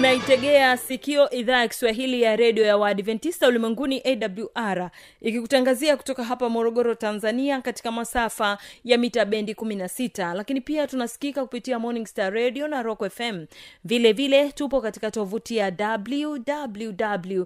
unaitegea 0.00 0.76
sikio 0.76 1.30
idhaa 1.30 1.58
ya 1.60 1.68
kiswahili 1.68 2.22
ya 2.22 2.36
redio 2.36 2.64
ya 2.64 2.76
waadventista 2.76 3.48
ulimwenguni 3.48 4.02
awr 4.04 4.90
ikikutangazia 5.20 5.96
kutoka 5.96 6.24
hapa 6.24 6.48
morogoro 6.48 6.94
tanzania 6.94 7.60
katika 7.60 7.92
masafa 7.92 8.58
ya 8.84 8.98
mita 8.98 9.24
bendi 9.24 9.52
16 9.52 10.34
lakini 10.34 10.60
pia 10.60 10.86
tunasikika 10.86 11.42
kupitia 11.42 11.78
morning 11.78 12.06
star 12.06 12.32
radio 12.34 12.68
na 12.68 12.82
rock 12.82 13.08
fm 13.10 13.46
vile 13.84 14.12
vile 14.12 14.52
tupo 14.52 14.80
katika 14.80 15.10
tovuti 15.10 15.56
ya 15.56 15.72
www 15.78 17.44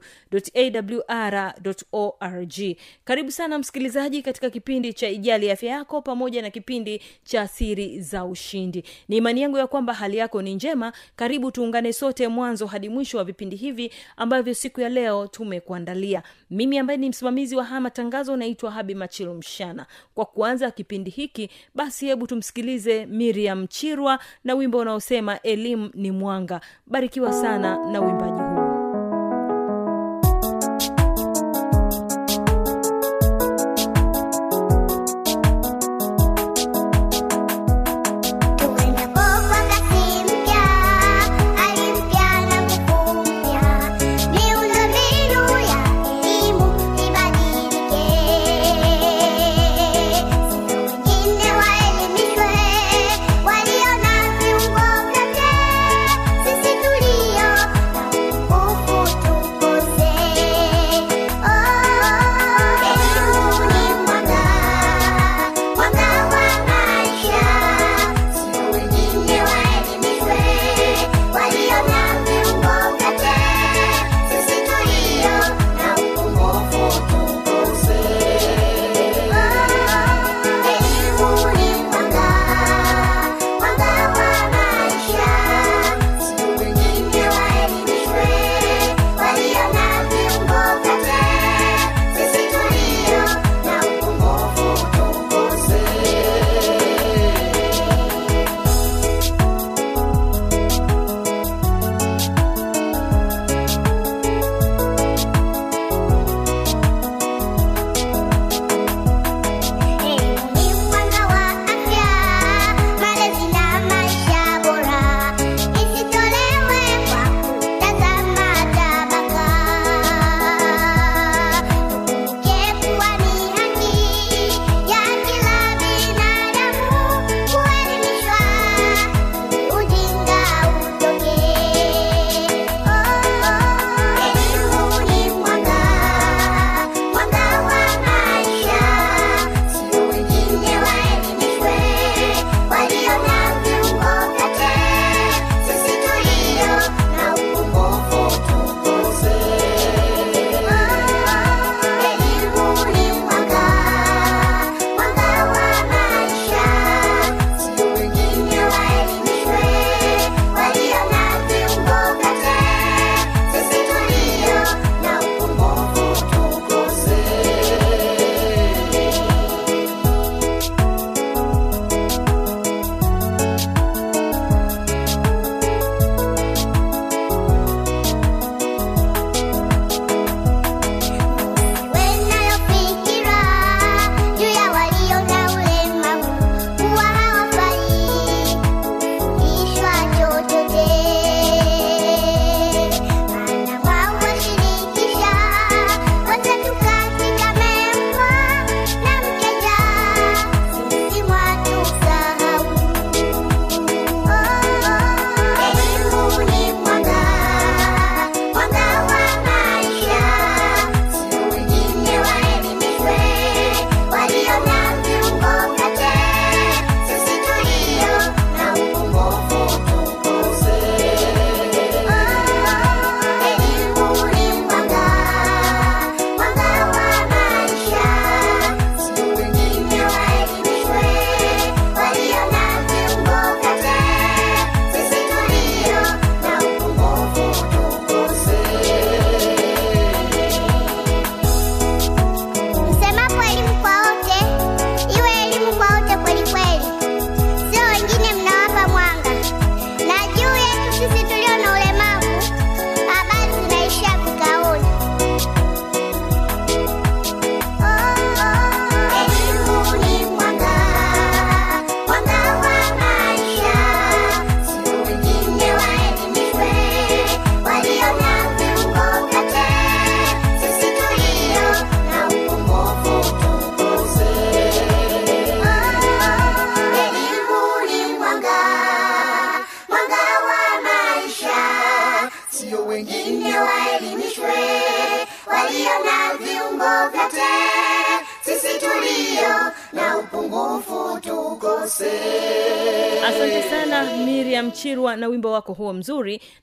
awr 0.55 1.55
org. 1.93 2.77
Karibu 3.05 3.31
sana 3.31 3.59
msikilizaji 3.59 4.23
katika 4.23 4.51
kipindi 4.51 4.93
cha 4.93 5.09
ijali 5.09 5.51
afya 5.51 5.71
yako 5.71 6.03
pamoja 6.03 6.43
na 6.43 6.51
kipindi 6.51 7.03
cha 7.25 7.49
siri 7.49 8.01
za 8.01 8.25
ushindi. 8.25 8.85
Ni 9.09 9.17
imani 9.17 9.43
yangu 9.43 9.59
ya 9.59 9.67
kwamba 9.67 9.95
hali 9.95 10.17
yako 10.17 10.43
ni 10.43 10.55
njema. 10.55 10.93
Karibu 11.17 11.51
tuungane 11.51 11.93
sote 11.93 12.29
mwanzo 12.45 12.67
hadi 12.67 12.89
mwisho 12.89 13.19
wa 13.19 13.25
vipindi 13.25 13.56
hivi 13.56 13.92
ambavyo 14.17 14.55
siku 14.55 14.81
ya 14.81 14.89
leo 14.89 15.27
tumekuandalia. 15.27 16.23
Mimi 16.51 16.78
ambaye 16.78 16.97
ni 16.97 17.09
msimamizi 17.09 17.56
wa 17.56 17.64
haya 17.64 17.81
matangazo 17.81 18.36
naitwa 18.36 18.70
habi 18.70 18.95
machilu 18.95 19.34
mshana. 19.34 19.86
Kwa 20.14 20.25
kuanza 20.25 20.70
kipindi 20.70 21.11
hiki 21.11 21.51
basi 21.75 22.06
hebu 22.06 22.27
tumsikilize 22.27 23.06
miriam 23.06 23.67
chirwa 23.67 24.19
na 24.45 24.55
wimbo 24.55 24.78
unaosema 24.78 25.42
elimu 25.42 25.91
ni 25.95 26.11
mwanga. 26.11 26.61
Barikiwa 26.86 27.33
sana 27.33 27.91
na 27.92 28.01
uimbaji 28.03 28.44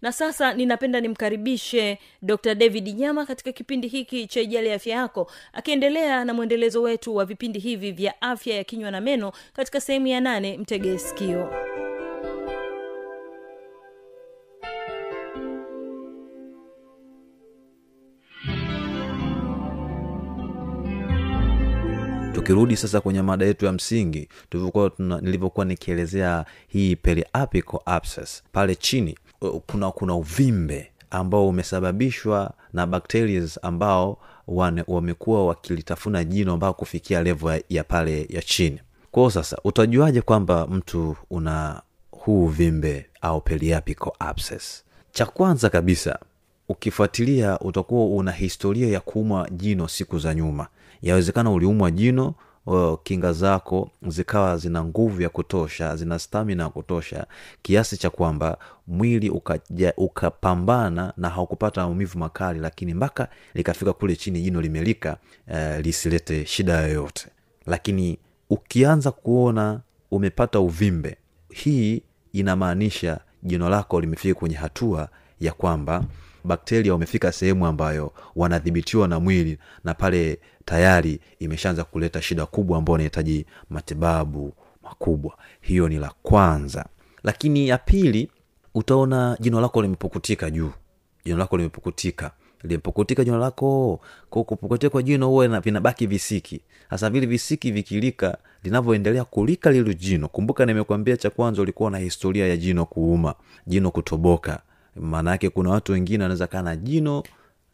na 0.01 0.12
sasa 0.12 0.53
ninapenda 0.53 1.01
nimkaribishe 1.01 1.98
dr 2.21 2.56
david 2.56 2.88
nyama 3.00 3.25
katika 3.25 3.51
kipindi 3.51 3.88
hiki 3.88 4.27
cha 4.27 4.42
ijali 4.42 4.71
afya 4.71 4.95
yako 4.95 5.31
akiendelea 5.53 6.25
na 6.25 6.33
mwendelezo 6.33 6.81
wetu 6.81 7.15
wa 7.15 7.25
vipindi 7.25 7.59
hivi 7.59 7.92
vya 7.92 8.21
afya 8.21 8.56
ya 8.56 8.63
kinywa 8.63 8.92
na 8.92 9.01
meno 9.01 9.31
katika 9.53 9.81
sehemu 9.81 10.07
ya 10.07 10.21
nane 10.21 10.57
mtegee 10.57 10.98
sikio. 10.98 11.50
Tukirudi 22.33 22.77
sasa 22.77 23.01
kwenye 23.01 23.21
mada 23.21 23.45
yetu 23.45 23.65
ya 23.65 23.71
msingi 23.71 24.27
tulivyokuwa 24.50 24.92
nilivyokuwa 25.21 25.65
nikielezea 25.65 26.45
hii 26.68 26.95
periapical 26.95 27.80
abscess 27.86 28.44
pale 28.51 28.75
chini 28.75 29.18
kuna 29.49 29.91
kuna 29.91 30.15
uvimbe 30.15 30.91
ambao 31.11 31.47
umesababishwa 31.47 32.51
na 32.73 32.88
bacteria 32.88 33.47
ambao 33.61 34.17
wamekuwa 34.88 35.47
wakilitafuna 35.47 36.23
jino 36.23 36.57
mpaka 36.57 36.73
kufikia 36.73 37.23
levo 37.23 37.51
ya, 37.51 37.61
ya 37.69 37.83
pale 37.83 38.25
ya 38.29 38.41
chini. 38.41 38.79
Kwao 39.11 39.29
sasa 39.29 39.57
utajuaje 39.63 40.21
kwamba 40.21 40.67
mtu 40.67 41.15
una 41.29 41.81
huu 42.11 42.43
uvimbe 42.45 43.05
au 43.21 43.43
abscess? 44.19 44.83
Cha 45.11 45.25
kwanza 45.25 45.69
kabisa 45.69 46.19
ukifuatilia 46.69 47.59
utakuwa 47.59 48.05
una 48.05 48.31
historia 48.31 48.88
ya 48.88 48.99
kuumwa 48.99 49.49
jino 49.49 49.88
siku 49.88 50.19
za 50.19 50.33
nyuma. 50.33 50.67
Yawezekana 51.01 51.51
uliumwa 51.51 51.91
jino 51.91 52.33
kinga 53.04 53.34
zako 53.34 53.92
zikawa 54.08 54.58
zina 54.58 54.84
nguvu 54.84 55.22
ya 55.22 55.30
kutosha 55.30 55.96
zina 55.96 56.19
stamina 56.19 56.63
ya 56.63 56.69
kutosha 56.69 57.25
kiasi 57.62 57.98
cha 57.98 58.10
kwamba 58.10 58.58
mwili 58.88 59.30
ukaja, 59.30 59.94
ukapambana 59.98 61.13
na 61.18 61.30
haukupata 61.30 61.81
maumivu 61.81 62.19
makali 62.19 62.60
lakini 62.60 62.94
mpaka 62.94 63.28
likafika 63.54 63.94
kule 63.94 64.16
chini 64.16 64.42
jino 64.42 64.62
limelika 64.62 65.18
uh, 65.48 65.80
lisilete 65.86 66.46
shida 66.46 66.81
yoyote. 66.81 67.28
Lakini 67.66 68.18
ukianza 68.50 69.12
kuona 69.12 69.81
umepata 70.12 70.60
uvimbe 70.60 71.18
hii 71.50 72.02
inamaanisha 72.34 73.19
jino 73.44 73.69
lako 73.69 74.02
limefika 74.02 74.40
kwenye 74.40 74.56
hatua 74.56 75.10
ya 75.40 75.52
kwamba 75.54 76.04
bakteria 76.44 76.94
wamefika 76.94 77.31
sehemu 77.31 77.66
ambayo 77.68 78.13
wanadhibitiwa 78.36 79.08
na 79.08 79.19
mwili 79.19 79.58
na 79.84 79.94
pale 79.94 80.40
tayari 80.66 81.19
imeshaanza 81.40 81.84
kuleta 81.84 82.22
shida 82.22 82.46
kubwa 82.46 82.78
ambayo 82.78 82.98
inahitaji 82.98 83.46
matibabu 83.69 84.54
makubwa. 84.84 85.38
Hiyo 85.62 85.90
ni 85.90 85.98
la 85.98 86.12
kwanza. 86.24 86.86
Lakini 87.24 87.68
ya 87.68 87.78
pili 87.78 88.30
utaona 88.75 89.38
jino 89.40 89.62
lako 89.62 89.81
limepukutika 89.81 90.50
juu. 90.52 90.72
Jino 91.25 91.38
lako 91.38 91.58
limepukutika. 91.58 92.31
Limepukutika 92.63 93.24
jino 93.24 93.38
lako 93.38 94.00
kupukutika 94.30 94.90
kwa 94.90 95.04
jino 95.04 95.28
huwa 95.28 95.60
vinabaki 95.60 96.08
visiki. 96.08 96.62
Hasa 96.90 97.10
vile 97.10 97.25
visiki 97.25 97.72
vikilika 97.72 98.38
linavyoendelea 98.63 99.24
kulika 99.25 99.72
lilo 99.72 99.94
jino. 99.94 100.28
Kumbuka 100.28 100.66
nimekwambia 100.66 101.18
cha 101.18 101.30
kwanza 101.30 101.62
ulikuwa 101.62 101.92
na 101.92 101.98
historia 101.98 102.48
ya 102.48 102.58
jino 102.58 102.86
kuuma 102.86 103.36
jino 103.68 103.92
kutoboka. 103.92 104.62
Maana 104.96 105.31
yake 105.31 105.50
kuna 105.50 105.69
watu 105.69 105.92
wengine 105.92 106.24
wanaweza 106.24 106.48
kaa 106.48 106.62
na 106.62 106.75
jino 106.75 107.19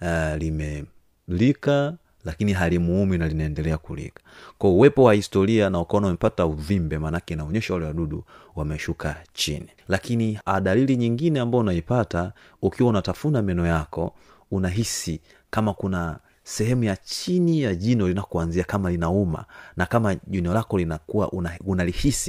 uh, 0.02 0.36
limelika 0.38 1.98
lakini 2.28 2.54
halimuumi 2.54 3.18
na 3.18 3.28
linaendelea 3.28 3.78
kulika. 3.78 4.22
Kwa 4.58 4.70
uwepo 4.70 5.04
wa 5.04 5.14
historia 5.14 5.70
na 5.70 5.80
ukaona 5.80 6.08
umepata 6.08 6.46
uvimbe 6.46 6.98
maanake 6.98 7.34
inaonyesha 7.34 7.74
wale 7.74 7.86
wadudu 7.86 8.24
wameshuka 8.56 9.16
chini. 9.34 9.68
Lakini 9.88 10.40
dalili 10.64 10.98
nyingine 10.98 11.40
ambayo 11.40 11.62
unaipata 11.62 12.34
ukiwa 12.62 12.90
unatafuna 12.90 13.42
meno 13.42 13.68
yako 13.68 14.14
unahisi 14.52 15.20
kama 15.50 15.74
kuna 15.74 16.20
sehemu 16.44 16.84
ya 16.84 16.96
chini 16.98 17.62
ya 17.62 17.76
jino 17.76 18.08
linakuanzia 18.08 18.64
kama 18.64 18.90
linauma 18.92 19.46
na 19.78 19.86
kama 19.86 20.16
jino 20.16 20.54
lako 20.54 20.78
linakuwa 20.78 21.32
una- 21.32 21.60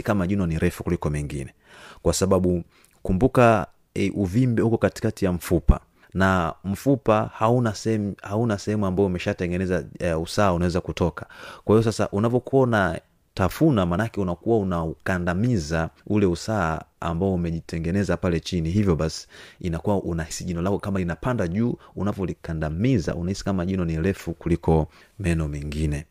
kama 0.03 0.27
jino 0.27 0.47
ni 0.47 0.59
refu 0.59 0.85
kuliko 0.85 1.11
mengine. 1.11 1.55
Kwa 2.03 2.13
sababu 2.13 2.65
kumbuka 3.03 3.67
e, 3.95 4.11
uvimbe 4.11 4.63
huko 4.63 4.79
katikati 4.79 5.25
ya 5.25 5.33
mfupa 5.33 5.81
na 6.15 6.55
mfupa 6.65 7.31
hauna 7.35 7.75
sehemu 7.75 8.15
hauna 8.23 8.59
sehemu 8.59 8.87
ambayo 8.87 9.07
umeshatengeneza 9.07 9.85
e, 9.99 10.13
usawa 10.15 10.53
unaweza 10.55 10.81
kutoka. 10.81 11.27
Kwa 11.65 11.75
hiyo 11.77 11.83
sasa 11.83 12.09
unavyokuwa 12.09 12.63
una 12.63 13.01
tafuna 13.35 13.87
maanake 13.87 14.21
unakuwa 14.21 14.59
unaukandamiza 14.59 15.91
ule 16.07 16.27
usaa 16.27 16.83
ambao 17.01 17.35
umejitengeneza 17.35 18.17
pale 18.17 18.41
chini. 18.41 18.71
Hivyo 18.71 18.97
basi 18.97 19.27
inakuwa 19.61 20.03
unahisi 20.03 20.45
jino 20.45 20.63
lako 20.63 20.79
kama 20.79 20.99
linapanda 20.99 21.49
juu 21.49 21.77
unavyolikandamiza 21.97 23.15
unahisi 23.15 23.45
kama 23.45 23.67
jino 23.67 23.85
ni 23.85 24.01
refu 24.03 24.35
kuliko 24.35 24.89
meno 25.19 25.49
mengine. 25.49 26.05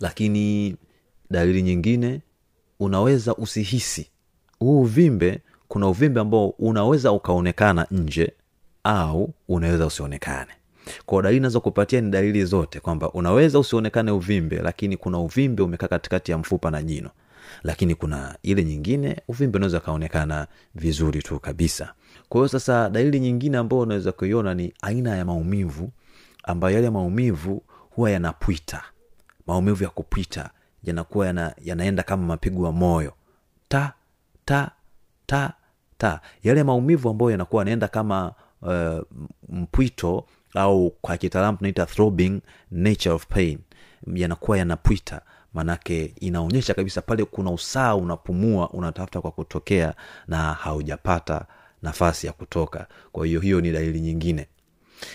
Lakini 0.00 0.76
dalili 1.30 1.62
nyingine 1.62 2.20
unaweza 2.80 3.34
usihisi. 3.34 4.10
Huu 4.58 4.80
uvimbe 4.80 5.40
kuna 5.68 5.88
uvimbe 5.88 6.20
ambao 6.20 6.48
unaweza 6.48 7.12
ukaonekana 7.12 7.86
nje 7.90 8.32
au 8.86 9.34
unaweza 9.48 9.86
usionekane. 9.86 10.50
Kwa 11.06 11.22
dalili 11.22 11.40
naweza 11.40 11.60
kupatia 11.60 12.00
ni 12.00 12.10
dalili 12.10 12.44
zote 12.44 12.80
kwamba 12.80 13.10
unaweza 13.12 13.58
usionekane 13.58 14.10
uvimbe 14.10 14.56
lakini 14.56 14.96
kuna 14.96 15.18
uvimbe 15.18 15.62
umekaa 15.62 15.88
katikati 15.88 16.30
ya 16.30 16.38
mfupa 16.38 16.70
na 16.70 16.82
jino. 16.82 17.10
Lakini 17.62 17.94
kuna 17.94 18.36
ile 18.42 18.64
nyingine 18.64 19.20
uvimbe 19.28 19.56
unaweza 19.56 19.78
ukaonekana 19.78 20.46
vizuri 20.74 21.22
tu 21.22 21.40
kabisa. 21.40 21.92
Kwa 22.28 22.38
hiyo 22.40 22.48
sasa 22.48 22.90
dalili 22.90 23.20
nyingine 23.20 23.58
ambayo 23.58 23.82
unaweza 23.82 24.12
kuiona 24.12 24.54
ni 24.54 24.72
aina 24.82 25.16
ya 25.16 25.24
maumivu 25.24 25.90
ambayo 26.44 26.74
yale 26.76 26.90
maumivu 26.90 27.62
huwa 27.90 28.10
yanapwita. 28.10 28.82
Maumivu 29.46 29.84
ya 29.84 29.90
kupwita 29.90 30.50
yanakuwa 30.84 31.26
yana, 31.26 31.54
yanaenda 31.64 32.02
kama 32.02 32.26
mapigo 32.26 32.66
ya 32.66 32.72
moyo. 32.72 33.12
Ta 33.68 33.92
ta 34.44 34.70
ta 35.26 35.52
ta. 35.98 36.20
Yale 36.42 36.62
maumivu 36.62 37.08
ambayo 37.08 37.30
yanakuwa 37.30 37.60
yanaenda 37.60 37.88
kama 37.88 38.32
uh, 38.62 39.00
mpwito 39.48 40.24
au 40.54 40.90
kwa 40.90 41.16
kitaalamu 41.16 41.58
tunaita 41.58 41.86
throbbing 41.86 42.40
nature 42.70 43.14
of 43.14 43.26
pain. 43.26 43.58
Yanakuwa 44.14 44.58
yanapwita 44.58 45.20
manake 45.54 46.14
inaonyesha 46.20 46.74
kabisa 46.74 47.02
pale 47.02 47.24
kuna 47.24 47.50
usaa 47.50 47.94
unapumua 47.94 48.70
unatafuta 48.70 49.20
kwa 49.20 49.30
kutokea 49.30 49.94
na 50.28 50.52
haujapata 50.52 51.46
nafasi 51.82 52.26
ya 52.26 52.32
kutoka. 52.32 52.86
Kwa 53.12 53.26
hiyo 53.26 53.40
hiyo 53.40 53.60
ni 53.60 53.72
dalili 53.72 54.00
nyingine. 54.00 54.46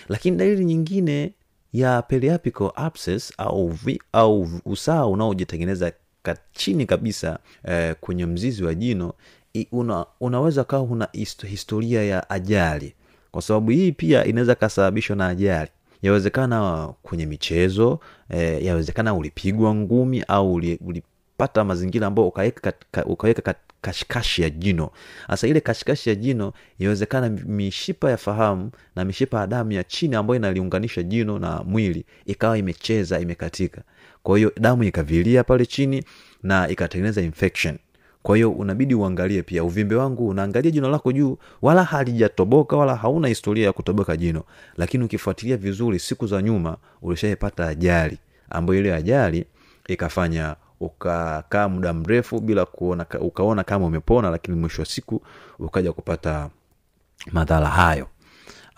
Lakini 0.08 0.36
dalili 0.36 0.64
nyingine 0.64 1.32
ya 1.72 2.02
periapical 2.02 2.70
abscess 2.74 3.32
au, 3.38 3.74
au 4.12 4.48
usaa 4.64 5.06
unaojitengeneza 5.06 5.92
chini 6.52 6.86
kabisa 6.86 7.38
eh, 7.64 7.94
kwenye 8.00 8.26
mzizi 8.26 8.64
wa 8.64 8.74
jino 8.74 9.14
una, 9.72 10.06
unaweza 10.20 10.64
kawa 10.64 10.82
una 10.82 11.08
historia 11.46 12.02
ya 12.04 12.30
ajali 12.30 12.94
kwa 13.32 13.42
sababu 13.42 13.70
hii 13.70 13.92
pia 13.92 14.24
inaweza 14.24 14.54
kasababishwa 14.54 15.16
na 15.16 15.28
ajali. 15.28 15.70
Yawezekana 16.02 16.88
kwenye 17.02 17.26
michezo 17.26 18.00
eh, 18.30 18.64
yawezekana 18.64 19.14
ulipigwa 19.14 19.74
ngumi 19.74 20.24
au 20.28 20.54
uli, 20.54 20.78
ulipata 20.86 21.64
mazingira 21.64 22.06
ambayo 22.06 22.28
ukaweka 22.28 22.72
ka- 22.90 23.04
ukaweka 23.04 23.54
kashikashi 23.80 24.42
ya 24.42 24.50
jino. 24.50 24.90
Hasa 25.26 25.46
ile 25.48 25.60
kashikashi 25.60 26.08
ya 26.08 26.14
jino 26.14 26.52
inawezekana 26.78 27.28
mishipa 27.28 28.10
ya 28.10 28.16
fahamu 28.16 28.70
na 28.96 29.04
mishipa 29.04 29.40
ya 29.40 29.46
damu 29.46 29.72
ya 29.72 29.84
chini 29.84 30.14
ambayo 30.16 30.36
inaliunganisha 30.36 31.02
jino 31.02 31.38
na 31.38 31.62
mwili 31.62 32.04
ikawa 32.26 32.58
imecheza 32.58 33.20
imekatika. 33.20 33.82
Kwa 34.22 34.36
hiyo 34.38 34.52
damu 34.60 34.84
ikavilia 34.84 35.44
pale 35.44 35.66
chini 35.66 36.04
na 36.42 36.68
ikatengeneza 36.68 37.22
infection 37.22 37.78
kwa 38.22 38.36
hiyo 38.36 38.50
unabidi 38.50 38.94
uangalie 38.94 39.42
pia 39.42 39.64
uvimbe 39.64 39.94
wangu 39.94 40.28
unaangalia 40.28 40.70
jino 40.70 40.88
lako 40.90 41.12
juu 41.12 41.36
wala 41.62 41.84
halijatoboka 41.84 42.76
wala 42.76 42.96
hauna 42.96 43.28
historia 43.28 43.66
ya 43.66 43.72
kutoboka 43.72 44.16
jino. 44.16 44.42
Lakini 44.76 45.04
ukifuatilia 45.04 45.56
vizuri 45.56 45.98
siku 45.98 46.26
za 46.26 46.42
nyuma 46.42 46.76
ulishaipata 47.02 47.66
ajali 47.68 48.18
ambayo 48.50 48.80
ile 48.80 48.94
ajali 48.94 49.44
ikafanya 49.88 50.56
ukakaa 50.80 51.68
muda 51.68 51.92
mrefu 51.92 52.40
bila 52.40 52.66
kuona 52.66 53.06
ukaona 53.20 53.64
kama 53.64 53.86
umepona 53.86 54.30
lakini 54.30 54.56
mwisho 54.56 54.82
wa 54.82 54.86
siku 54.86 55.22
ukaja 55.58 55.92
kupata 55.92 56.50
madhara 57.32 57.66
hayo 57.68 58.06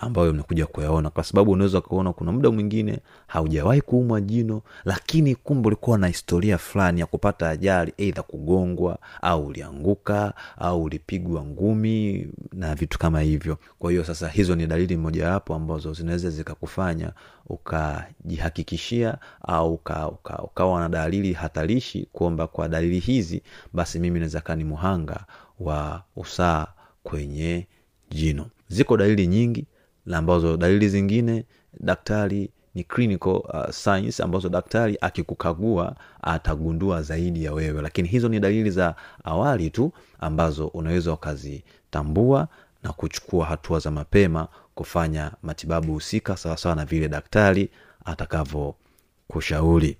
ambayo 0.05 0.33
mnakuja 0.33 0.67
kuyaona. 0.67 1.11
Kwa 1.11 1.25
sababu 1.25 1.51
unaweza 1.51 1.79
ukaona 1.79 2.13
kuna 2.13 2.33
muda 2.33 2.51
mwingine 2.51 2.99
haujawahi 3.27 3.81
kuumwa 3.81 4.21
jino 4.21 4.63
lakini 4.85 5.35
kumbe 5.35 5.67
ulikuwa 5.67 5.99
na 5.99 6.07
historia 6.07 6.59
fulani 6.59 7.01
ya 7.01 7.07
kupata 7.07 7.49
ajali 7.51 7.93
eidha 7.99 8.23
kugongwa 8.23 8.99
au 9.23 9.47
ulianguka 9.47 10.35
au 10.59 10.83
ulipigwa 10.83 11.45
ngumi 11.45 12.27
na 12.53 12.75
vitu 12.75 12.99
kama 12.99 13.21
hivyo. 13.21 13.59
Kwa 13.79 13.91
hiyo 13.91 14.05
sasa 14.05 14.29
hizo 14.29 14.55
ni 14.57 14.67
dalili 14.67 14.97
mojawapo 14.97 15.55
ambazo 15.55 15.93
zinaweza 15.93 16.31
zikakufanya 16.31 17.13
ukajihakikishia 17.47 19.19
au 19.43 19.75
uka, 19.75 20.09
uka, 20.09 20.39
ukawa 20.39 20.81
na 20.81 20.89
dalili 20.89 21.33
hatarishi 21.33 22.09
kwamba 22.13 22.47
kwa 22.47 22.69
dalili 22.69 22.99
hizi 22.99 23.43
basi 23.73 23.99
mimi 23.99 24.19
naweza 24.19 24.41
kaa 24.41 24.55
ni 24.57 24.65
muhanga 24.65 25.25
wa 25.61 26.03
usaa 26.17 26.67
kwenye 27.03 27.67
jino. 28.11 28.47
Ziko 28.69 28.97
dalili 28.97 29.27
nyingi 29.27 29.67
ambazo 30.13 30.57
dalili 30.57 30.89
zingine 30.89 31.45
daktari 31.81 32.51
ni 32.75 32.85
clinical 32.85 33.31
uh, 33.37 33.71
science 33.71 34.23
ambazo 34.23 34.49
daktari 34.49 34.99
akikukagua 35.01 35.97
atagundua 36.23 37.03
zaidi 37.03 37.45
ya 37.45 37.53
wewe. 37.53 37.83
Lakini 37.83 38.09
hizo 38.09 38.29
ni 38.29 38.41
dalili 38.41 38.71
za 38.71 38.95
awali 39.25 39.71
tu 39.71 39.93
ambazo 40.21 40.67
unaweza 40.67 41.13
ukazitambua 41.13 42.49
na 42.83 42.93
kuchukua 42.93 43.47
hatua 43.47 43.79
za 43.79 43.91
mapema 43.91 44.49
kufanya 44.75 45.31
matibabu 45.43 45.93
husika 45.93 46.37
sawasawa 46.37 46.75
na 46.75 46.85
vile 46.85 47.09
daktari 47.09 47.71
atakavyokushauri. 48.05 49.97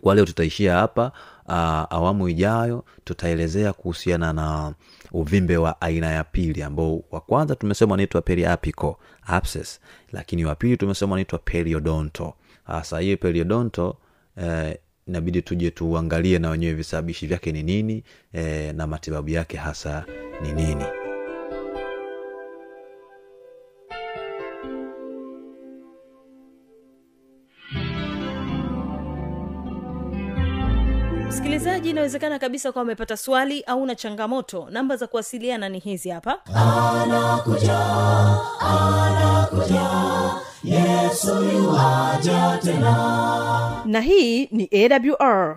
Kwa 0.00 0.14
leo 0.14 0.24
tutaishia 0.24 0.74
hapa 0.74 1.12
uh, 1.46 1.54
awamu 1.96 2.28
ijayo. 2.28 2.84
Tutaelezea 3.04 3.72
kuhusiana 3.72 4.32
na 4.32 4.74
uvimbe 5.12 5.56
wa 5.56 5.80
aina 5.80 6.10
ya 6.10 6.24
pili 6.24 6.62
ambao 6.62 7.02
wa 7.10 7.20
kwanza 7.20 7.54
tumesema 7.54 7.94
unaitwa 7.94 8.22
periapical 8.22 8.94
abscess 9.26 9.80
lakini 10.12 10.44
wa 10.44 10.54
pili 10.54 10.76
tumesema 10.76 11.12
unaitwa 11.12 11.38
periodonto 11.38 12.34
hasa 12.64 12.98
hiyo 13.00 13.16
periodonto 13.16 13.96
eh, 14.42 14.76
inabidi 15.08 15.42
tuje 15.42 15.70
tuangalie 15.70 16.38
na 16.38 16.50
wenyewe 16.50 16.72
visababishi 16.74 17.26
vyake 17.26 17.52
ni 17.52 17.62
nini 17.62 18.04
eh, 18.32 18.74
na 18.74 18.86
matibabu 18.86 19.30
yake 19.30 19.56
hasa 19.56 20.04
ni 20.42 20.52
nini 20.52 20.84
msikilizaji 31.38 31.90
inawezekana 31.90 32.38
kabisa 32.38 32.72
kuwa 32.72 32.82
amepata 32.82 33.16
swali 33.16 33.62
au 33.62 33.86
na 33.86 33.94
changamoto. 33.94 34.66
Namba 34.70 34.96
za 34.96 35.06
kuwasiliana 35.06 35.68
ni 35.68 35.78
hizi 35.78 36.08
hapa. 36.10 36.38
Anakuja 36.54 37.78
anakuja 38.60 39.90
yesu 40.64 41.36
tena. 42.62 43.82
Na 43.84 44.00
hii 44.00 44.46
ni 44.46 44.70
awr 44.72 45.56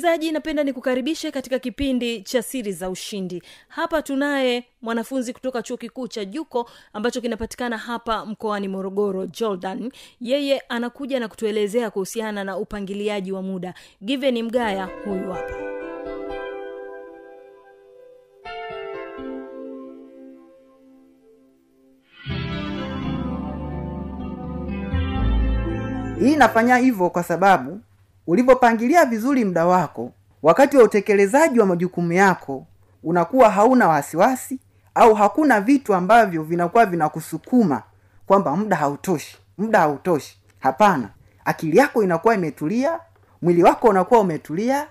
msikilizaji 0.00 0.32
napenda 0.32 0.64
nikukaribishe 0.64 1.30
katika 1.30 1.58
kipindi 1.58 2.22
cha 2.22 2.42
siri 2.42 2.72
za 2.72 2.90
ushindi. 2.90 3.42
Hapa 3.68 4.02
tunaye 4.02 4.64
mwanafunzi 4.82 5.32
kutoka 5.32 5.62
chuo 5.62 5.76
kikuu 5.76 6.08
cha 6.08 6.24
juko 6.24 6.70
ambacho 6.92 7.20
kinapatikana 7.20 7.78
hapa 7.78 8.26
mkoani 8.26 8.68
morogoro 8.68 9.26
jordan. 9.26 9.92
Yeye 10.20 10.60
anakuja 10.68 11.20
na 11.20 11.28
kutuelezea 11.28 11.90
kuhusiana 11.90 12.44
na 12.44 12.56
upangiliaji 12.56 13.32
wa 13.32 13.42
muda. 13.42 13.74
Given 14.02 14.42
mgaya 14.42 14.88
huyu 15.04 15.32
hapa. 15.32 15.54
Hii 26.20 26.36
nafanya 26.36 26.76
hivyo 26.76 27.10
kwa 27.10 27.22
sababu 27.22 27.80
ulivyopangilia 28.30 29.04
vizuri 29.04 29.44
muda 29.44 29.66
wako 29.66 30.12
wakati 30.42 30.76
wa 30.76 30.84
utekelezaji 30.84 31.60
wa 31.60 31.66
majukumu 31.66 32.12
yako 32.12 32.66
unakuwa 33.02 33.50
hauna 33.50 33.88
wasiwasi 33.88 34.58
au 34.94 35.14
hakuna 35.14 35.60
vitu 35.60 35.94
ambavyo 35.94 36.42
vinakuwa 36.42 36.86
vinakusukuma 36.86 37.82
kwamba 38.26 38.56
muda 38.56 38.76
hautoshi 38.76 39.38
muda 39.58 39.78
hautoshi. 39.80 40.38
Hapana 40.58 41.08
akili 41.44 41.76
yako 41.76 42.02
inakuwa 42.02 42.34
imetulia 42.34 43.00
mwili 43.42 43.62
wako 43.62 43.88
unakuwa 43.88 44.20
umetulia 44.20 44.86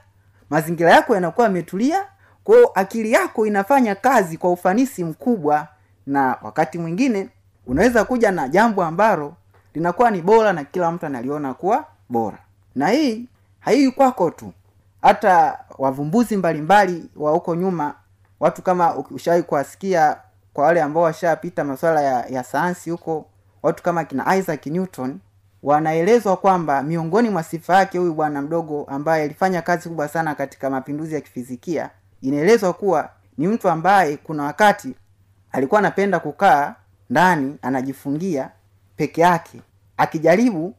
mazingira 0.49 0.91
yako 0.91 1.15
yanakuwa 1.15 1.47
yametulia 1.47 2.05
kwao 2.43 2.71
akili 2.75 3.11
yako 3.11 3.45
inafanya 3.45 3.95
kazi 3.95 4.37
kwa 4.37 4.51
ufanisi 4.51 5.03
mkubwa 5.03 5.67
na 6.07 6.37
wakati 6.41 6.77
mwingine 6.77 7.29
unaweza 7.67 8.05
kuja 8.05 8.31
na 8.31 8.47
jambo 8.47 8.83
ambalo 8.83 9.33
linakuwa 9.73 10.11
ni 10.11 10.21
bora 10.21 10.53
na 10.53 10.63
kila 10.63 10.91
mtu 10.91 11.05
analiona 11.05 11.53
kuwa 11.53 11.85
bora 12.09 12.37
na 12.75 12.87
hii 12.87 13.25
haii 13.59 13.91
kwako 13.91 14.31
tu. 14.31 14.53
Hata 15.01 15.59
wavumbuzi 15.77 16.37
mbalimbali 16.37 17.09
wa 17.15 17.31
huko 17.31 17.55
nyuma 17.55 17.93
watu 18.39 18.61
kama 18.61 18.95
ushawahi 18.95 19.43
kuwasikia 19.43 20.17
kwa 20.53 20.65
wale 20.65 20.81
ambao 20.81 21.03
washapita 21.03 21.63
masuala 21.63 22.01
ya, 22.01 22.25
ya 22.27 22.43
sayansi 22.43 22.89
huko 22.89 23.25
watu 23.63 23.83
kama 23.83 24.03
kina 24.03 24.35
isaac 24.35 24.65
newton 24.65 25.19
wanaelezwa 25.63 26.37
kwamba 26.37 26.83
miongoni 26.83 27.29
mwa 27.29 27.43
sifa 27.43 27.75
yake 27.77 27.97
huyu 27.97 28.13
bwana 28.13 28.41
mdogo 28.41 28.83
ambaye 28.89 29.23
alifanya 29.23 29.61
kazi 29.61 29.89
kubwa 29.89 30.07
sana 30.07 30.35
katika 30.35 30.69
mapinduzi 30.69 31.15
ya 31.15 31.21
kifizikia 31.21 31.89
inaelezwa 32.21 32.73
kuwa 32.73 33.09
ni 33.37 33.47
mtu 33.47 33.69
ambaye 33.69 34.17
kuna 34.17 34.43
wakati 34.43 34.95
alikuwa 35.51 35.79
anapenda 35.79 36.19
kukaa 36.19 36.75
ndani 37.09 37.57
anajifungia 37.61 38.49
peke 38.95 39.21
yake 39.21 39.61
akijaribu 39.97 40.73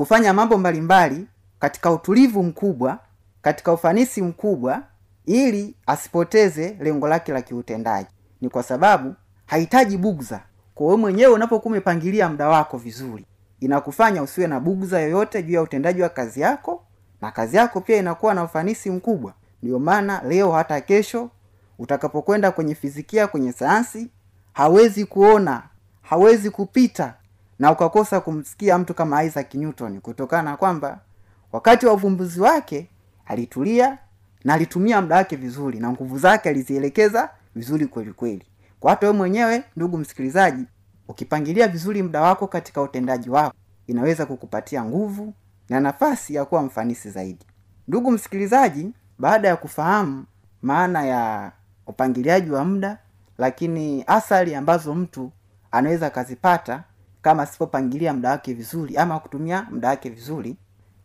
kufanya 0.00 0.32
mambo 0.34 0.58
mbalimbali 0.58 1.26
katika 1.58 1.90
utulivu 1.92 2.42
mkubwa 2.42 2.98
katika 3.42 3.72
ufanisi 3.72 4.22
mkubwa 4.22 4.82
ili 5.26 5.74
asipoteze 5.86 6.76
lengo 6.80 7.08
lake 7.08 7.32
la 7.32 7.42
kiutendaji. 7.42 8.08
Ni 8.40 8.48
kwa 8.48 8.62
sababu 8.62 9.14
hahitaji 9.46 9.96
bugza 9.96 10.40
kwa 10.74 10.96
mwenyewe 10.96 11.32
unapokuwa 11.32 11.72
umepangilia 11.72 12.28
muda 12.28 12.48
wako 12.48 12.78
vizuri. 12.78 13.26
Inakufanya 13.60 14.22
usiwe 14.22 14.46
na 14.46 14.60
bugza 14.60 15.00
yoyote 15.00 15.42
juu 15.42 15.54
ya 15.54 15.62
utendaji 15.62 16.02
wa 16.02 16.08
kazi 16.08 16.40
yako 16.40 16.84
na 17.20 17.30
kazi 17.30 17.56
yako 17.56 17.80
pia 17.80 17.96
inakuwa 17.96 18.34
na 18.34 18.44
ufanisi 18.44 18.90
mkubwa. 18.90 19.34
Ndiyo 19.62 19.78
maana 19.78 20.22
leo 20.28 20.52
hata 20.52 20.80
kesho 20.80 21.30
utakapokwenda 21.78 22.50
kwenye 22.50 22.74
fizikia 22.74 23.26
kwenye 23.26 23.52
sayansi 23.52 24.10
hawezi 24.52 25.04
kuona 25.04 25.62
hawezi 26.02 26.50
kupita 26.50 27.14
na 27.60 27.72
ukakosa 27.72 28.20
kumsikia 28.20 28.78
mtu 28.78 28.94
kama 28.94 29.24
isaac 29.24 29.54
newton 29.54 30.00
kutokana 30.00 30.50
na 30.50 30.56
kwamba 30.56 31.00
wakati 31.52 31.86
wa 31.86 31.92
uvumbuzi 31.92 32.40
wake 32.40 32.90
alitulia 33.26 33.98
na 34.44 34.54
alitumia 34.54 35.00
muda 35.02 35.16
wake 35.16 35.36
vizuri 35.36 35.80
na 35.80 35.90
nguvu 35.90 36.18
zake 36.18 36.48
alizielekeza 36.48 37.30
vizuri 37.54 37.86
kweli 37.86 38.12
kweli. 38.12 38.46
Kwa 38.80 38.90
hata 38.90 39.06
wewe 39.06 39.18
mwenyewe 39.18 39.64
ndugu 39.76 39.98
msikilizaji 39.98 40.64
ukipangilia 41.08 41.68
vizuri 41.68 42.02
muda 42.02 42.20
wako 42.20 42.46
katika 42.46 42.82
utendaji 42.82 43.30
wako 43.30 43.54
inaweza 43.86 44.26
kukupatia 44.26 44.84
nguvu 44.84 45.34
na 45.68 45.80
nafasi 45.80 46.34
ya 46.34 46.44
kuwa 46.44 46.62
mfanisi 46.62 47.10
zaidi. 47.10 47.46
Ndugu 47.88 48.10
msikilizaji 48.10 48.92
baada 49.18 49.48
ya 49.48 49.56
kufahamu 49.56 50.24
maana 50.62 51.04
ya 51.06 51.52
upangiliaji 51.86 52.50
wa 52.50 52.64
muda 52.64 52.98
lakini 53.38 54.04
athari 54.06 54.54
ambazo 54.54 54.94
mtu 54.94 55.32
anaweza 55.70 56.06
akazipata 56.06 56.84
kama 57.22 57.42
asipopangilia 57.42 58.12
muda 58.14 58.30
wake 58.30 58.54
vizuri 58.54 58.96
ama 58.96 59.18
kutumia 59.20 59.66
muda 59.70 59.88
wake 59.88 60.08
vizuri 60.10 60.56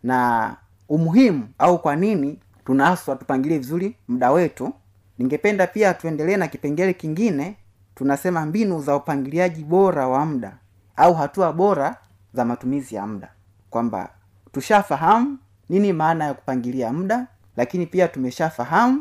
na 0.04 0.56
umuhimu 0.90 1.48
au 1.58 1.80
kwa 1.80 1.96
nini 1.96 2.40
tunaaswa 2.66 3.16
tupangilie 3.16 3.58
vizuri 3.58 3.98
muda 4.08 4.32
wetu. 4.32 4.74
Ningependa 5.18 5.68
pia 5.68 5.94
tuendelee 5.94 6.38
na 6.38 6.48
kipengele 6.48 6.94
kingine 6.94 7.58
tunasema 7.96 8.46
mbinu 8.46 8.82
za 8.82 8.96
upangiliaji 8.96 9.64
bora 9.64 10.08
wa 10.08 10.26
muda 10.26 10.58
au 10.96 11.14
hatua 11.14 11.54
bora 11.54 11.96
za 12.34 12.46
matumizi 12.46 12.96
ya 12.96 13.08
muda. 13.08 13.32
Kwamba 13.70 14.10
tushafahamu 14.52 15.38
nini 15.70 15.94
maana 15.94 16.26
ya 16.26 16.34
kupangilia 16.34 16.94
muda 16.94 17.28
lakini 17.58 17.86
pia 17.86 18.08
tumeshafahamu 18.08 19.00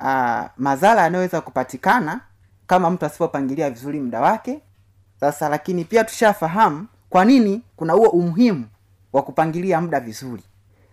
uh, 0.00 0.44
madhara 0.56 1.02
yanayoweza 1.02 1.40
kupatikana 1.40 2.20
kama 2.66 2.90
mtu 2.90 3.06
asipopangilia 3.06 3.70
vizuri 3.70 4.00
muda 4.00 4.20
wake 4.20 4.60
sasa 5.20 5.48
lakini 5.48 5.84
pia 5.84 6.04
tushafahamu 6.04 6.86
kwa 7.10 7.24
nini 7.24 7.62
kuna 7.76 7.92
huo 7.92 8.08
umuhimu 8.08 8.64
wa 9.12 9.22
kupangilia 9.22 9.80
muda 9.80 10.00
vizuri. 10.00 10.42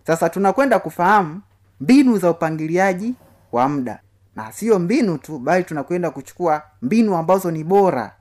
Sasa 0.07 0.29
tunakwenda 0.29 0.79
kufahamu 0.79 1.41
mbinu 1.81 2.17
za 2.17 2.31
upangiliaji 2.31 3.13
wa 3.51 3.69
muda. 3.69 3.99
Na 4.35 4.51
sio 4.51 4.79
mbinu 4.79 5.17
tu 5.17 5.39
bali 5.39 5.63
tunakwenda 5.63 6.11
kuchukua 6.11 6.61
mbinu 6.81 7.15
ambazo 7.17 7.51
ni 7.51 7.63
bora 7.63 8.11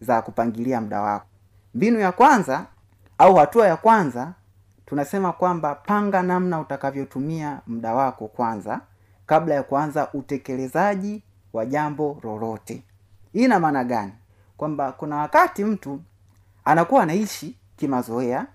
za 0.00 0.22
kupangilia 0.22 0.80
muda 0.80 1.00
wako. 1.00 1.26
Mbinu 1.74 2.00
ya 2.00 2.12
kwanza 2.12 2.66
au 3.18 3.34
hatua 3.34 3.66
ya 3.68 3.76
kwanza 3.76 4.32
tunasema 4.86 5.32
kwamba 5.32 5.74
panga 5.74 6.22
namna 6.22 6.60
utakavyotumia 6.60 7.60
muda 7.66 7.94
wako 7.94 8.28
kwanza 8.28 8.80
kabla 9.26 9.54
ya 9.54 9.62
kuanza 9.62 10.08
utekelezaji 10.12 11.22
wa 11.52 11.66
jambo 11.66 12.20
lolote. 12.22 12.82
Hii 13.32 13.44
ina 13.44 13.60
maana 13.60 13.84
gani 13.84 14.12
kwamba 14.56 14.92
kuna 14.92 15.16
wakati 15.16 15.64
mtu 15.64 16.00
anakuwa 16.64 17.02
anaishi 17.02 17.56
kimazoea 17.76 18.46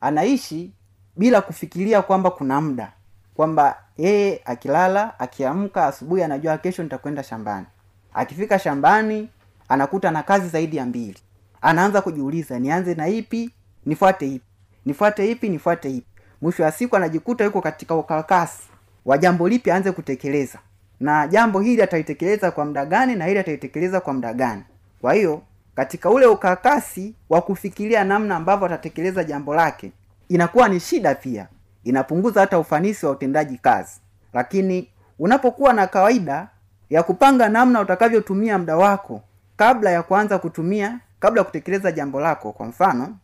anaishi 0.00 0.72
bila 1.16 1.40
kufikiria 1.40 2.02
kwamba 2.02 2.30
kuna 2.30 2.60
muda 2.60 2.92
kwamba 3.34 3.76
yeye 3.96 4.42
akilala 4.44 5.20
akiamka 5.20 5.86
asubuhi 5.86 6.22
anajua 6.22 6.58
kesho 6.58 6.82
nitakwenda 6.82 7.22
shambani. 7.22 7.66
Akifika 8.14 8.58
shambani 8.58 9.28
anakuta 9.68 10.10
na 10.10 10.22
kazi 10.22 10.48
zaidi 10.48 10.76
ya 10.76 10.86
mbili. 10.86 11.16
Anaanza 11.60 12.00
kujiuliza 12.02 12.58
nianze 12.58 12.94
na 12.94 13.08
ipi 13.08 13.50
nifuate 13.86 14.26
ipi? 14.34 14.44
Nifuate 14.86 15.30
ipi 15.30 15.48
nifuate 15.48 15.90
ipi? 15.90 16.06
Mwisho 16.42 16.62
wa 16.62 16.72
siku 16.72 16.96
anajikuta 16.96 17.44
yuko 17.44 17.60
katika 17.60 17.94
ukakasi 17.94 18.62
wa 19.04 19.18
jambo 19.18 19.48
lipi 19.48 19.70
aanze 19.70 19.92
kutekeleza. 19.92 20.58
Na 21.00 21.26
jambo 21.26 21.60
hili 21.60 21.82
atalitekeleza 21.82 22.50
kwa 22.50 22.64
muda 22.64 22.86
gani 22.86 23.14
na 23.14 23.26
hili 23.26 23.38
atalitekeleza 23.38 24.00
kwa 24.00 24.12
muda 24.14 24.34
gani. 24.34 24.62
Kwa 25.00 25.12
hiyo 25.14 25.42
katika 25.78 26.10
ule 26.10 26.26
ukakasi 26.26 27.14
wa 27.28 27.42
kufikiria 27.42 28.04
namna 28.04 28.36
ambavyo 28.36 28.66
atatekeleza 28.66 29.24
jambo 29.24 29.54
lake 29.54 29.92
inakuwa 30.28 30.68
ni 30.68 30.80
shida 30.80 31.14
pia. 31.14 31.48
Inapunguza 31.84 32.40
hata 32.40 32.58
ufanisi 32.58 33.06
wa 33.06 33.12
utendaji 33.12 33.58
kazi. 33.58 34.00
Lakini 34.32 34.88
unapokuwa 35.18 35.72
na 35.72 35.86
kawaida 35.86 36.48
ya 36.90 37.02
kupanga 37.02 37.48
namna 37.48 37.80
utakavyotumia 37.80 38.58
muda 38.58 38.76
wako 38.76 39.22
kabla 39.56 39.90
ya 39.90 40.02
kuanza 40.02 40.38
kutumia 40.38 41.00
kabla 41.20 41.40
ya 41.40 41.44
kutekeleza 41.44 41.92
jambo 41.92 42.20
lako 42.20 42.52
kwa 42.52 42.66
mfano 42.66 43.16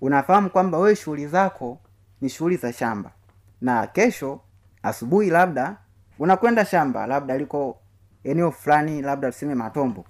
unafahamu 0.00 0.50
kwamba 0.50 0.78
wewe 0.78 0.96
shughuli 0.96 1.26
zako 1.26 1.78
ni 2.20 2.28
shughuli 2.28 2.56
za 2.56 2.72
shamba. 2.72 3.10
Na 3.60 3.86
kesho 3.86 4.40
asubuhi 4.82 5.30
labda 5.30 5.76
unakwenda 6.18 6.64
shamba 6.64 7.06
labda 7.06 7.38
liko 7.38 7.78
eneo 8.24 8.50
fulani 8.50 9.02
labda 9.02 9.32
tuseme 9.32 9.54
matombo 9.54 10.04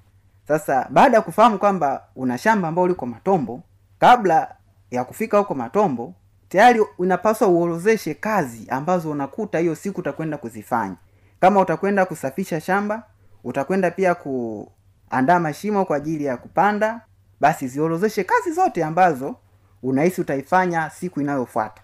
sasa 0.49 0.87
baada 0.91 1.17
ya 1.17 1.23
kufahamu 1.23 1.59
kwamba 1.59 2.03
una 2.17 2.39
shamba 2.39 2.69
ambao 2.69 2.89
liko 2.89 3.07
matombo 3.07 3.63
kabla 3.99 4.55
ya 4.91 5.05
kufika 5.05 5.39
huko 5.39 5.55
matombo 5.55 6.15
tayari 6.49 6.81
unapaswa 6.99 7.49
uorozeshe 7.49 8.15
kazi 8.15 8.67
ambazo 8.71 9.11
unakuta 9.11 9.59
hiyo 9.59 9.75
siku 9.75 10.01
utakwenda 10.01 10.37
kuzifanya. 10.39 10.97
Kama 11.41 11.61
utakwenda 11.61 12.05
kusafisha 12.07 12.61
shamba 12.61 13.03
utakwenda 13.45 13.91
pia 13.91 14.15
kuandaa 14.15 15.39
mashimo 15.41 15.85
kwa 15.85 15.97
ajili 15.97 16.25
ya 16.25 16.37
kupanda 16.37 17.01
basi 17.41 17.69
ziorozeshe 17.69 18.25
kazi 18.25 18.53
zote 18.53 18.85
ambazo 18.85 19.37
unahisi 19.83 20.21
utaifanya 20.21 20.91
siku 20.91 21.21
inayofuata. 21.21 21.83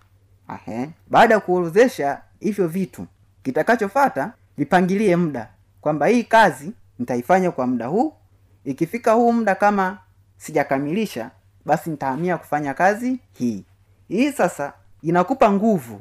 Baada 1.10 1.34
ya 1.34 1.40
kuorozesha 1.40 2.20
hivyo 2.40 2.68
vitu 2.68 3.06
kitakachofata 3.42 4.32
vipangilie 4.58 5.16
muda 5.16 5.48
kwamba 5.80 6.06
hii 6.06 6.24
kazi 6.24 6.72
nitaifanya 6.98 7.50
kwa 7.50 7.66
muda 7.66 7.86
huu 7.86 8.12
ikifika 8.64 9.12
huu 9.12 9.32
muda 9.32 9.54
kama 9.54 9.98
sijakamilisha 10.36 11.30
basi 11.64 11.90
nitahamia 11.90 12.38
kufanya 12.38 12.74
kazi 12.74 13.18
hii. 13.32 13.64
Hii 14.08 14.32
sasa 14.32 14.72
inakupa 15.02 15.52
nguvu. 15.52 16.00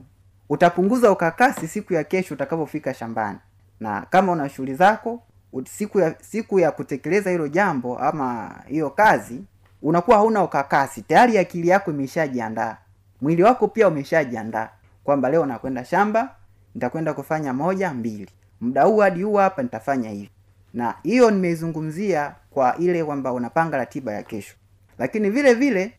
Utapunguza 0.50 1.12
ukakasi 1.12 1.68
siku 1.68 1.94
ya 1.94 2.04
kesho 2.04 2.34
utakapofika 2.34 2.94
shambani. 2.94 3.38
Na 3.80 4.02
kama 4.10 4.32
una 4.32 4.50
shughuli 4.50 4.76
zako 4.76 5.24
siku 5.66 6.00
ya 6.00 6.16
siku 6.22 6.60
ya 6.60 6.72
kutekeleza 6.72 7.30
hilo 7.32 7.48
jambo 7.48 8.00
ama 8.00 8.56
hiyo 8.68 8.90
kazi 8.90 9.44
unakuwa 9.82 10.18
hauna 10.18 10.44
ukakasi. 10.44 11.02
Tayari 11.02 11.38
akili 11.38 11.68
yako 11.68 11.92
imeshajiandaa. 11.92 12.78
Mwili 13.22 13.44
wako 13.44 13.68
pia 13.68 13.88
umeshajiandaa 13.88 14.70
kwamba 15.04 15.30
leo 15.30 15.46
nakwenda 15.46 15.86
shamba 15.86 16.36
nitakwenda 16.76 17.14
kufanya 17.14 17.54
moja 17.54 17.94
mbili. 17.94 18.30
Muda 18.62 18.84
huu 18.84 18.98
hadi 18.98 19.24
huu 19.24 19.36
hapa 19.36 19.64
nitafanya 19.64 20.10
hivi 20.10 20.30
na 20.74 20.96
hiyo 21.04 21.32
nimeizungumzia 21.32 22.36
kwa 22.50 22.78
ile 22.78 23.04
kwamba 23.04 23.34
unapanga 23.34 23.78
ratiba 23.78 24.14
ya 24.14 24.24
kesho. 24.24 24.56
Lakini 24.98 25.30
vile 25.30 25.54
vile 25.54 25.94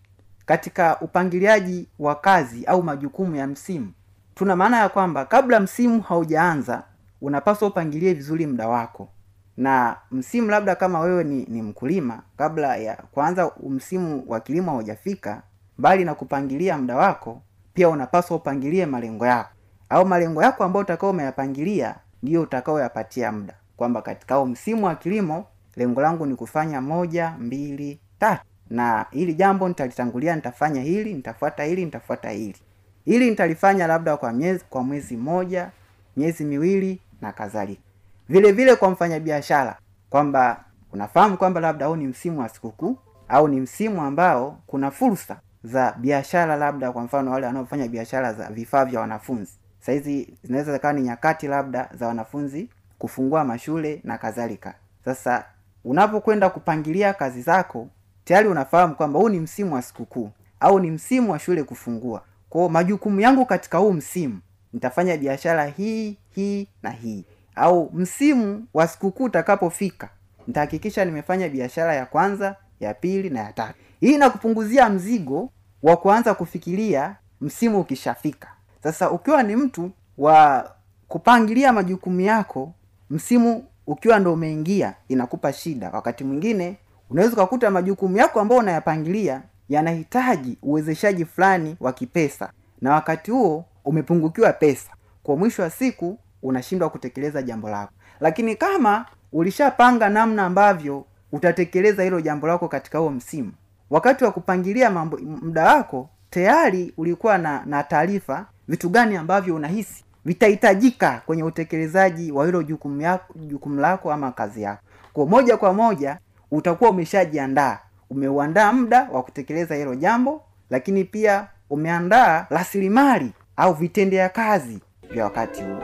katika 0.46 1.00
upangiliaji 1.00 1.88
wa 1.98 2.14
kazi 2.14 2.64
au 2.64 2.82
majukumu 2.82 3.36
ya 3.36 3.46
msimu 3.46 3.92
tuna 4.34 4.56
maana 4.56 4.76
ya 4.78 4.88
kwamba 4.88 5.24
kabla 5.24 5.60
msimu 5.60 6.00
haujaanza 6.02 6.82
unapaswa 7.20 7.68
upangilie 7.68 8.14
vizuri 8.14 8.46
muda 8.46 8.68
wako. 8.68 9.08
Na 9.56 9.96
msimu 10.10 10.50
labda 10.50 10.74
kama 10.74 11.00
wewe 11.00 11.24
ni, 11.24 11.44
ni 11.48 11.62
mkulima 11.62 12.22
kabla 12.36 12.76
ya 12.76 12.96
kwanza 12.96 13.50
msimu 13.68 14.24
wa 14.26 14.40
kilimo 14.40 14.70
haujafika 14.70 15.42
mbali 15.78 16.04
na 16.04 16.14
kupangilia 16.14 16.78
muda 16.78 16.96
wako 16.96 17.42
pia 17.74 17.88
unapaswa 17.88 18.36
upangilie 18.36 18.86
malengo 18.86 19.26
yako. 19.26 19.50
Au 19.88 20.06
malengo 20.06 20.42
yako 20.42 20.64
ambayo 20.64 20.82
utakao 20.84 21.10
umeyapangilia 21.10 21.94
ndiyo 22.22 22.42
utakaoyapatia 22.42 23.32
muda 23.32 23.54
kwamba 23.76 24.02
katika 24.02 24.44
msimu 24.46 24.86
wa 24.86 24.94
kilimo 24.94 25.46
lengo 25.76 26.00
langu 26.00 26.26
ni 26.26 26.34
kufanya 26.36 26.80
moja 26.80 27.30
mbili 27.38 28.00
tatu. 28.18 28.42
Na 28.70 29.06
hili 29.10 29.34
jambo 29.34 29.68
nitalitangulia 29.68 30.36
nitafanya 30.36 30.82
hili 30.82 31.14
nitafuata 31.14 31.64
hili 31.64 31.84
nitafuata 31.84 32.30
hili. 32.30 32.56
Hili 33.04 33.30
nitalifanya 33.30 33.86
labda 33.86 34.16
kwa 34.16 34.32
miezi 34.32 34.64
kwa 34.70 34.82
mwezi 34.82 35.16
mmoja 35.16 35.70
miezi 36.16 36.44
miwili 36.44 37.00
na 37.20 37.32
kadhalika. 37.32 37.82
Vile 38.28 38.52
vile 38.52 38.76
kwa 38.76 38.90
mfanyabiashara 38.90 39.78
kwamba 40.10 40.64
unafahamu 40.92 41.36
kwamba 41.36 41.60
labda 41.60 41.86
huu 41.86 41.96
ni 41.96 42.06
msimu 42.06 42.40
wa 42.40 42.48
sikukuu 42.48 42.98
au 43.28 43.48
ni 43.48 43.60
msimu 43.60 44.02
ambao 44.02 44.58
kuna 44.66 44.90
fursa 44.90 45.36
za 45.64 45.92
biashara 45.98 46.56
labda 46.56 46.92
kwa 46.92 47.02
mfano 47.02 47.30
wale 47.30 47.46
wanaofanya 47.46 47.88
biashara 47.88 48.32
za 48.32 48.48
vifaa 48.50 48.84
vya 48.84 49.00
wanafunzi. 49.00 49.52
Saizi 49.80 50.34
zinaweza 50.42 50.72
zikawa 50.72 50.92
ni 50.94 51.02
nyakati 51.02 51.46
labda 51.48 51.90
za 51.94 52.06
wanafunzi 52.08 52.68
kufungua 52.98 53.44
mashule 53.44 54.00
na 54.04 54.18
kadhalika. 54.18 54.74
Sasa 55.04 55.44
unapokwenda 55.84 56.50
kupangilia 56.50 57.14
kazi 57.14 57.42
zako 57.42 57.88
tayari 58.24 58.48
unafahamu 58.48 58.94
kwamba 58.94 59.18
huu 59.18 59.28
ni 59.28 59.40
msimu 59.40 59.74
wa 59.74 59.82
sikukuu 59.82 60.30
au 60.60 60.80
ni 60.80 60.90
msimu 60.90 61.32
wa 61.32 61.38
shule 61.38 61.62
kufungua. 61.62 62.22
Kwao 62.50 62.68
majukumu 62.68 63.20
yangu 63.20 63.46
katika 63.46 63.78
huu 63.78 63.92
msimu 63.92 64.40
nitafanya 64.72 65.16
biashara 65.16 65.66
hii 65.66 66.16
hii 66.30 66.68
na 66.82 66.90
hii. 66.90 67.24
Au 67.54 67.90
msimu 67.94 68.66
wa 68.74 68.86
sikukuu 68.88 69.24
utakapofika 69.24 70.08
nitahakikisha 70.46 71.04
nimefanya 71.04 71.48
biashara 71.48 71.94
ya 71.94 72.06
kwanza 72.06 72.56
ya 72.80 72.94
pili 72.94 73.30
na 73.30 73.40
ya 73.40 73.52
tatu. 73.52 73.74
Hii 74.00 74.14
inakupunguzia 74.14 74.88
mzigo 74.90 75.50
wa 75.82 75.96
kuanza 75.96 76.34
kufikiria 76.34 77.16
msimu 77.40 77.80
ukishafika. 77.80 78.48
Sasa 78.82 79.10
ukiwa 79.10 79.42
ni 79.42 79.56
mtu 79.56 79.90
wa 80.18 80.70
kupangilia 81.08 81.72
majukumu 81.72 82.20
yako 82.20 82.72
msimu 83.18 83.64
ukiwa 83.86 84.18
ndo 84.18 84.32
umeingia 84.32 84.94
inakupa 85.08 85.52
shida. 85.52 85.90
Wakati 85.90 86.24
mwingine 86.24 86.76
unaweza 87.10 87.32
ukakuta 87.34 87.70
majukumu 87.70 88.16
yako 88.16 88.40
ambayo 88.40 88.60
unayapangilia 88.60 89.42
yanahitaji 89.68 90.58
uwezeshaji 90.62 91.24
fulani 91.24 91.76
wa 91.80 91.92
kipesa. 91.92 92.50
Na 92.80 92.92
wakati 92.94 93.30
huo 93.30 93.64
umepungukiwa 93.84 94.52
pesa. 94.52 94.90
Kwa 95.22 95.36
mwisho 95.36 95.62
wa 95.62 95.70
siku 95.70 96.18
unashindwa 96.42 96.90
kutekeleza 96.90 97.42
jambo 97.42 97.68
lako. 97.70 97.92
Lakini 98.20 98.56
kama 98.56 99.06
ulishapanga 99.32 100.08
namna 100.08 100.44
ambavyo 100.46 101.04
utatekeleza 101.32 102.02
hilo 102.02 102.20
jambo 102.20 102.46
lako 102.46 102.68
katika 102.68 102.98
huo 102.98 103.10
msimu 103.10 103.52
wakati 103.90 104.24
wa 104.24 104.30
kupangilia 104.32 104.90
mambo 104.90 105.16
muda 105.18 105.64
wako 105.74 106.08
tayari 106.30 106.92
ulikuwa 106.96 107.38
na 107.38 107.62
na 107.66 107.82
taarifa 107.82 108.46
vitu 108.68 108.88
gani 108.88 109.16
ambavyo 109.16 109.54
unahisi 109.54 110.04
vitahitajika 110.24 111.22
kwenye 111.26 111.42
utekelezaji 111.44 112.32
wa 112.32 112.46
hilo 112.46 112.62
jukumu 112.62 113.18
jukumu 113.36 113.80
lako 113.80 114.12
ama 114.12 114.32
kazi 114.32 114.62
yako. 114.62 114.82
Kwa 115.12 115.26
moja 115.26 115.56
kwa 115.56 115.72
moja 115.72 116.18
utakuwa 116.50 116.90
umeshajiandaa. 116.90 117.78
Umeuandaa 118.10 118.72
muda 118.72 119.08
wa 119.12 119.22
kutekeleza 119.22 119.74
hilo 119.74 119.94
jambo 119.94 120.42
lakini 120.70 121.04
pia 121.04 121.46
umeandaa 121.70 122.46
rasilimali 122.50 123.32
au 123.56 123.74
vitendea 123.74 124.28
kazi 124.28 124.78
vya 125.10 125.24
wakati 125.24 125.62
huo. 125.62 125.82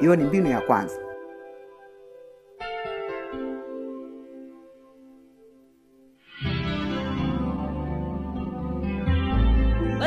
Hiyo 0.00 0.16
ni 0.16 0.24
mbinu 0.24 0.50
ya 0.50 0.60
kwanza 0.60 0.94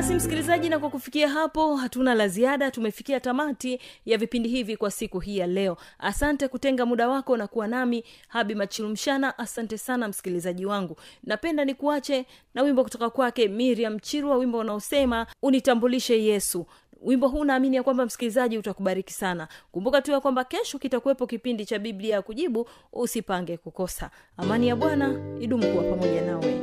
basi 0.05 0.15
msikilizaji 0.15 0.69
na 0.69 0.79
kwa 0.79 0.89
kufikia 0.89 1.29
hapo 1.29 1.75
hatuna 1.75 2.13
la 2.15 2.27
ziada. 2.27 2.71
Tumefikia 2.71 3.19
tamati 3.19 3.79
ya 4.05 4.17
vipindi 4.17 4.49
hivi 4.49 4.77
kwa 4.77 4.91
siku 4.91 5.19
hii 5.19 5.37
ya 5.37 5.47
leo. 5.47 5.77
Asante 5.99 6.47
kutenga 6.47 6.85
muda 6.85 7.09
wako 7.09 7.37
na 7.37 7.47
kuwa 7.47 7.67
nami 7.67 8.03
habi 8.27 8.55
machilumshana 8.55 9.37
asante 9.39 9.77
sana 9.77 10.07
msikilizaji 10.07 10.65
wangu. 10.65 10.95
Napenda 11.23 11.65
nikuache 11.65 12.25
na 12.53 12.61
wimbo 12.61 12.83
kutoka 12.83 13.09
kwake 13.09 13.47
miriam 13.47 13.99
chirwa 13.99 14.37
wimbo 14.37 14.57
unaosema 14.57 15.27
unitambulishe 15.41 16.23
yesu. 16.23 16.65
Wimbo 17.01 17.27
huu 17.27 17.43
naamini 17.43 17.75
ya 17.75 17.83
kwamba 17.83 18.05
msikilizaji 18.05 18.57
utakubariki 18.57 19.13
sana. 19.13 19.47
Kumbuka 19.71 20.01
tu 20.01 20.11
ya 20.11 20.19
kwamba 20.19 20.43
kesho 20.43 20.79
kitakuwepo 20.79 21.27
kipindi 21.27 21.65
cha 21.65 21.79
biblia 21.79 22.15
ya 22.15 22.21
kujibu 22.21 22.69
usipange 22.93 23.57
kukosa. 23.57 24.09
Amani 24.37 24.67
ya 24.67 24.75
bwana 24.75 25.15
idumu 25.39 25.71
kuwa 25.71 25.83
pamoja 25.83 26.21
nawe 26.21 26.61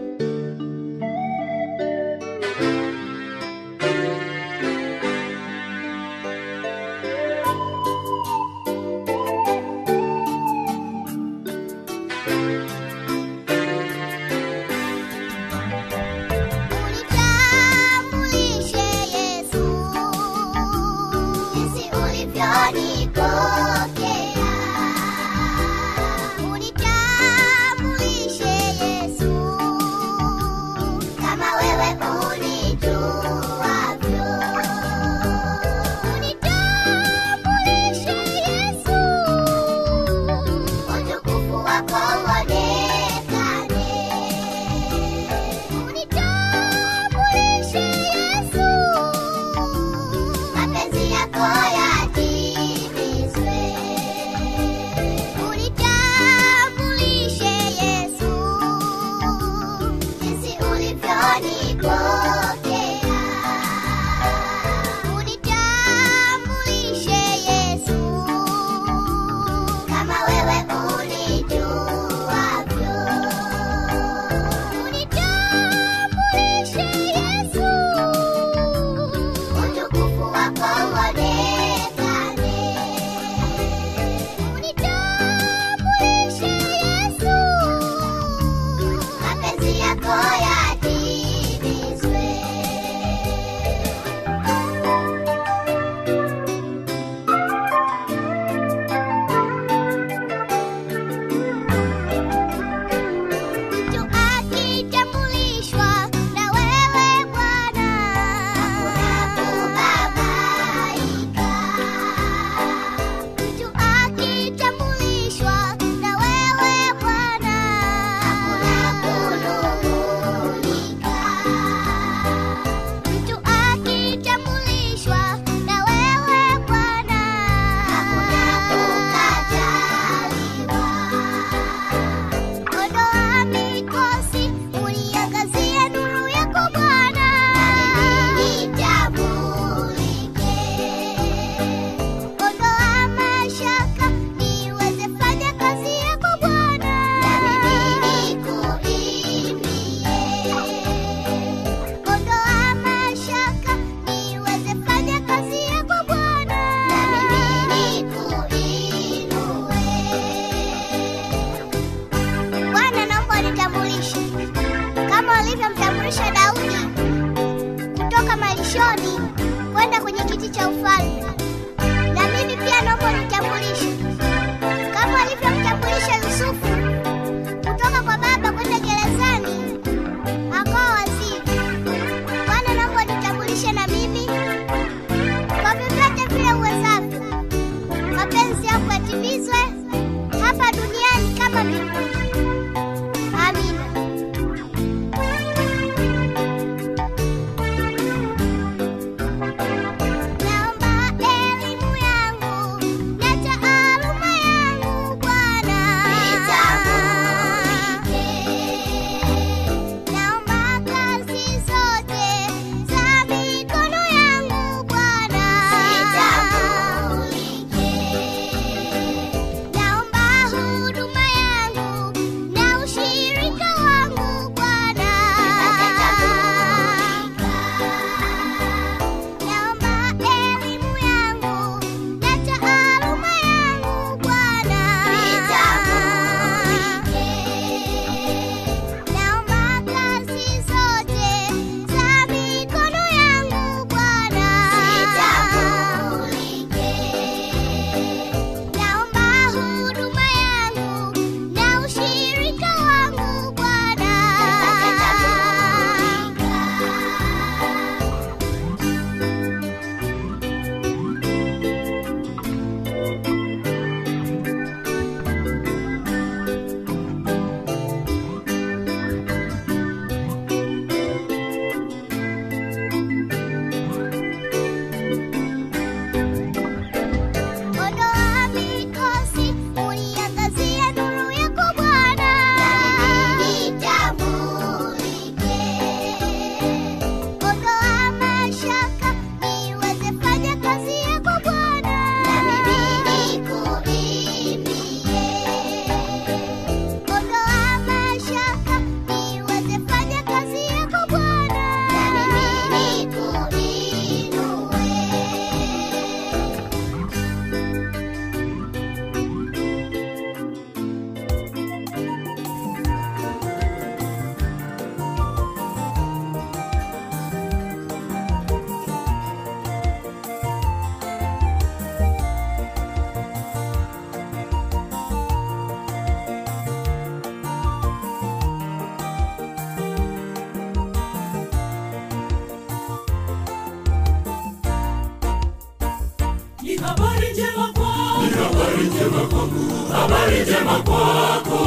habari 339.93 340.41
njema 340.41 340.79
kwako. 340.83 341.61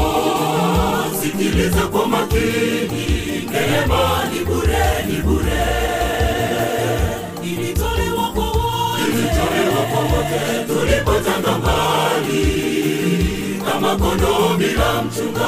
Sikiliza 1.21 1.81
kwa 1.87 2.07
makini, 2.07 3.49
neema 3.51 4.23
ni 4.33 4.39
bure, 4.45 5.05
ni 5.07 5.21
bure, 5.21 5.65
ilitolewa 7.43 8.29
kwa 8.33 8.43
wote, 8.43 9.03
ilitolewa 9.07 9.81
kwa 9.91 9.99
wote 10.01 10.63
tulipotanga 10.67 11.57
mbali. 11.57 12.45
Kama 13.71 13.95
kondoo 13.95 14.57
bila 14.57 15.01
mchunga. 15.01 15.45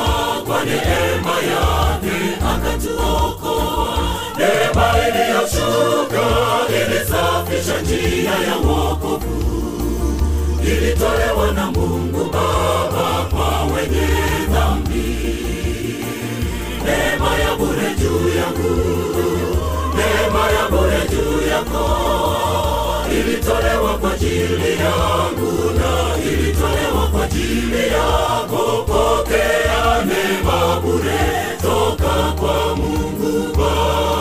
Kwa 0.47 0.63
neema 0.65 1.35
yake 1.51 2.17
akatuokoa, 2.53 3.97
neema 4.37 4.93
iliyoshuka 5.07 6.25
ilisafisha 6.69 7.81
njia 7.81 8.31
ya 8.31 8.55
wokovu 8.55 9.46
ilitolewa 10.67 11.51
na 11.55 11.71
mungu 11.71 12.23
baba 12.33 13.25
kwa 13.31 13.63
wenye 13.75 14.07
dhambi. 14.51 15.17
Neema 16.85 17.31
ya 17.39 17.55
bure 17.57 17.95
juu 17.99 18.29
yangu. 18.39 18.81
Neema 19.97 20.51
ya 20.51 20.67
bure 20.69 21.01
juu 21.11 21.47
yako. 21.49 21.85
Ilitolewa 23.11 23.97
kwa 23.97 24.13
ajili 24.13 24.71
yangu 24.79 25.71
na 25.79 26.23
ilitolewa 26.31 27.07
kwa 27.11 27.23
ajili 27.25 27.87
yako. 27.87 28.83
Pokea 28.87 30.05
neema 30.05 30.79
bure 30.81 31.19
toka 31.61 32.31
kwa 32.39 32.75
mungu 32.75 33.53
baba 33.57 34.16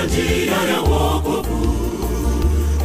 ilisafisha 0.00 0.04
njia 0.04 0.72
ya 0.72 0.80
wokovu 0.80 1.76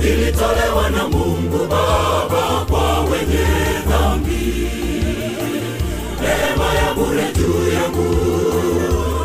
ilitolewa 0.01 0.89
na 0.89 1.07
mungu 1.07 1.57
baba 1.69 2.65
kwa 2.69 2.99
wenye 3.01 3.45
dhambi. 3.89 4.69
Neema 6.21 6.73
ya 6.73 6.93
bure 6.95 7.31
juu 7.35 7.71
yangu 7.73 8.15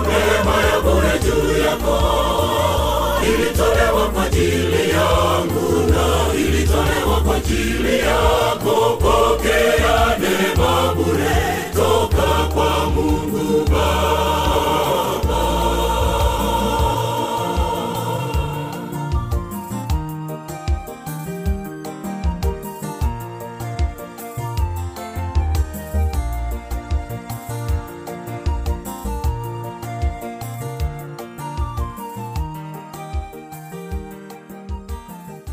neema 0.06 0.56
ya 0.66 0.80
bure 0.80 1.18
juu 1.24 1.62
yako. 1.64 2.02
Ilitolewa 3.26 4.08
kwa 4.08 4.24
ajili 4.24 4.90
yangu 4.90 5.90
na 5.90 6.34
ilitolewa 6.40 7.20
kwa 7.24 7.36
ajili 7.36 7.98
yako 7.98 8.96